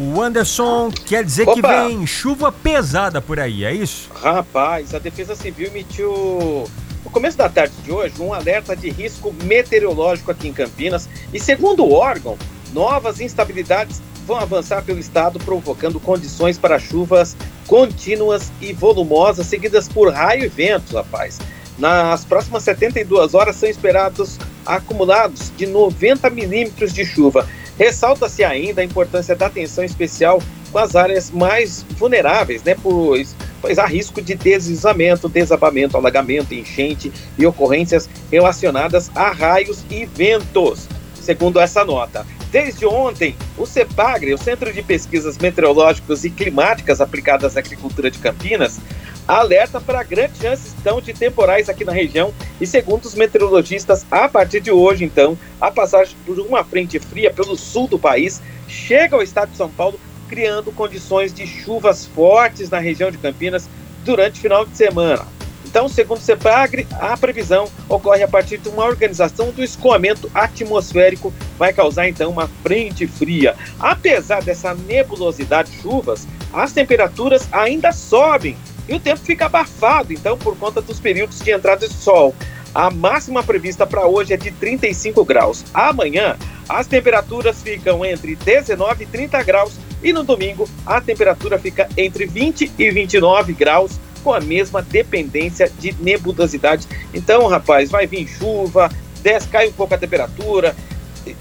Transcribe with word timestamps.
O 0.00 0.22
Anderson 0.22 0.92
quer 0.92 1.24
dizer 1.24 1.42
Opa. 1.42 1.54
que 1.54 1.60
vem 1.60 2.06
chuva 2.06 2.52
pesada 2.52 3.20
por 3.20 3.40
aí, 3.40 3.64
é 3.64 3.72
isso? 3.72 4.08
Rapaz, 4.14 4.94
a 4.94 5.00
Defesa 5.00 5.34
Civil 5.34 5.66
emitiu 5.66 6.70
no 7.04 7.10
começo 7.10 7.36
da 7.36 7.48
tarde 7.48 7.74
de 7.82 7.90
hoje 7.90 8.14
um 8.20 8.32
alerta 8.32 8.76
de 8.76 8.90
risco 8.90 9.34
meteorológico 9.42 10.30
aqui 10.30 10.46
em 10.46 10.52
Campinas 10.52 11.08
e 11.34 11.40
segundo 11.40 11.84
o 11.84 11.94
órgão, 11.94 12.38
novas 12.72 13.20
instabilidades 13.20 14.00
vão 14.24 14.38
avançar 14.38 14.84
pelo 14.84 15.00
estado 15.00 15.40
provocando 15.40 15.98
condições 15.98 16.56
para 16.56 16.78
chuvas 16.78 17.36
contínuas 17.66 18.52
e 18.60 18.72
volumosas 18.72 19.48
seguidas 19.48 19.88
por 19.88 20.12
raio 20.12 20.44
e 20.44 20.48
ventos, 20.48 20.92
rapaz. 20.92 21.40
Nas 21.76 22.24
próximas 22.24 22.62
72 22.62 23.34
horas 23.34 23.56
são 23.56 23.68
esperados 23.68 24.38
acumulados 24.64 25.52
de 25.56 25.66
90 25.66 26.30
milímetros 26.30 26.92
de 26.92 27.04
chuva. 27.04 27.48
Ressalta-se 27.78 28.42
ainda 28.42 28.80
a 28.80 28.84
importância 28.84 29.36
da 29.36 29.46
atenção 29.46 29.84
especial 29.84 30.42
com 30.72 30.78
as 30.78 30.96
áreas 30.96 31.30
mais 31.30 31.86
vulneráveis, 31.90 32.62
né? 32.62 32.74
Pois, 32.82 33.36
pois 33.60 33.78
há 33.78 33.86
risco 33.86 34.20
de 34.20 34.34
deslizamento, 34.34 35.28
desabamento, 35.28 35.96
alagamento, 35.96 36.52
enchente 36.52 37.12
e 37.38 37.46
ocorrências 37.46 38.08
relacionadas 38.30 39.10
a 39.14 39.30
raios 39.30 39.84
e 39.90 40.04
ventos, 40.04 40.88
segundo 41.20 41.60
essa 41.60 41.84
nota. 41.84 42.26
Desde 42.50 42.86
ontem, 42.86 43.36
o 43.56 43.66
CEPAGRE, 43.66 44.32
o 44.32 44.38
Centro 44.38 44.72
de 44.72 44.82
Pesquisas 44.82 45.36
Meteorológicas 45.38 46.24
e 46.24 46.30
Climáticas 46.30 47.00
Aplicadas 47.00 47.56
à 47.56 47.60
Agricultura 47.60 48.10
de 48.10 48.18
Campinas, 48.18 48.80
alerta 49.28 49.78
para 49.78 50.02
grandes 50.02 50.40
chances 50.40 50.74
então 50.80 51.02
de 51.02 51.12
temporais 51.12 51.68
aqui 51.68 51.84
na 51.84 51.92
região 51.92 52.32
e 52.58 52.66
segundo 52.66 53.04
os 53.04 53.14
meteorologistas, 53.14 54.06
a 54.10 54.26
partir 54.26 54.60
de 54.60 54.70
hoje 54.70 55.04
então, 55.04 55.38
a 55.60 55.70
passagem 55.70 56.16
por 56.24 56.40
uma 56.40 56.64
frente 56.64 56.98
fria 56.98 57.30
pelo 57.30 57.54
sul 57.54 57.86
do 57.86 57.98
país 57.98 58.40
chega 58.66 59.14
ao 59.14 59.22
estado 59.22 59.50
de 59.50 59.56
São 59.56 59.68
Paulo, 59.68 60.00
criando 60.28 60.72
condições 60.72 61.32
de 61.32 61.46
chuvas 61.46 62.06
fortes 62.06 62.70
na 62.70 62.78
região 62.78 63.10
de 63.10 63.18
Campinas 63.18 63.68
durante 64.04 64.38
o 64.38 64.42
final 64.42 64.64
de 64.64 64.74
semana. 64.76 65.26
Então, 65.64 65.86
segundo 65.86 66.18
o 66.18 66.22
CEPAGRE, 66.22 66.86
a 66.98 67.14
previsão 67.14 67.68
ocorre 67.90 68.22
a 68.22 68.28
partir 68.28 68.56
de 68.56 68.70
uma 68.70 68.86
organização 68.86 69.50
do 69.50 69.62
escoamento 69.62 70.30
atmosférico, 70.34 71.32
vai 71.58 71.74
causar 71.74 72.08
então 72.08 72.30
uma 72.30 72.48
frente 72.62 73.06
fria. 73.06 73.54
Apesar 73.78 74.42
dessa 74.42 74.72
nebulosidade 74.74 75.70
de 75.70 75.82
chuvas, 75.82 76.26
as 76.54 76.72
temperaturas 76.72 77.46
ainda 77.52 77.92
sobem 77.92 78.56
e 78.88 78.94
o 78.94 79.00
tempo 79.00 79.20
fica 79.20 79.46
abafado, 79.46 80.12
então, 80.12 80.38
por 80.38 80.56
conta 80.56 80.80
dos 80.80 80.98
períodos 80.98 81.40
de 81.40 81.50
entrada 81.50 81.86
de 81.86 81.94
sol. 81.94 82.34
A 82.74 82.90
máxima 82.90 83.42
prevista 83.42 83.86
para 83.86 84.06
hoje 84.06 84.32
é 84.34 84.36
de 84.36 84.50
35 84.50 85.24
graus. 85.24 85.64
Amanhã, 85.74 86.36
as 86.68 86.86
temperaturas 86.86 87.62
ficam 87.62 88.04
entre 88.04 88.36
19 88.36 89.04
e 89.04 89.06
30 89.06 89.42
graus 89.42 89.72
e 90.02 90.12
no 90.12 90.22
domingo 90.22 90.68
a 90.86 91.00
temperatura 91.00 91.58
fica 91.58 91.88
entre 91.96 92.26
20 92.26 92.72
e 92.78 92.90
29 92.90 93.52
graus 93.54 93.98
com 94.22 94.32
a 94.32 94.40
mesma 94.40 94.82
dependência 94.82 95.70
de 95.78 95.94
nebulosidade. 96.00 96.86
Então, 97.14 97.46
rapaz, 97.46 97.90
vai 97.90 98.06
vir 98.06 98.28
chuva, 98.28 98.90
desce, 99.22 99.48
cai 99.48 99.68
um 99.68 99.72
pouco 99.72 99.94
a 99.94 99.98
temperatura, 99.98 100.76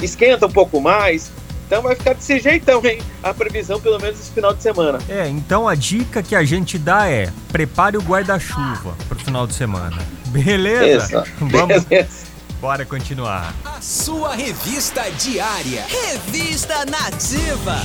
esquenta 0.02 0.46
um 0.46 0.52
pouco 0.52 0.80
mais. 0.80 1.32
Então 1.68 1.82
vai 1.82 1.96
ficar 1.96 2.14
desse 2.14 2.40
jeitão, 2.40 2.82
hein? 2.86 3.02
A 3.22 3.34
previsão, 3.34 3.80
pelo 3.80 4.00
menos 4.00 4.18
esse 4.20 4.32
final 4.32 4.54
de 4.54 4.64
semana. 4.64 5.00
É, 5.10 5.28
então 5.28 5.68
a 5.68 5.76
dica 5.76 6.24
que 6.24 6.34
a 6.34 6.44
gente 6.44 6.78
dá 6.78 7.10
é: 7.10 7.30
prepare 7.52 7.98
o 7.98 8.02
guarda-chuva 8.02 8.96
pro 9.10 9.20
final 9.20 9.46
de 9.46 9.54
semana. 9.54 9.98
Beleza? 10.28 11.26
Vamos, 11.40 11.84
Beleza. 11.84 12.26
bora 12.62 12.86
continuar. 12.86 13.54
A 13.66 13.82
sua 13.82 14.34
revista 14.34 15.04
diária. 15.20 15.86
Revista 15.90 16.86
Nativa. 16.86 17.82